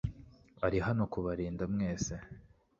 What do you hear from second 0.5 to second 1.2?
ari hano